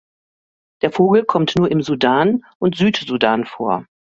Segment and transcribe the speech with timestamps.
[0.81, 3.85] Der Vogel kommt nur im Sudan und Südsudan vor.